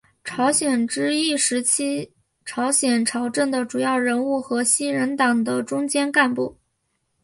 [0.23, 1.63] 朝鲜之役时
[2.43, 6.57] 朝鲜朝政的主要人物和西人党的中坚干部。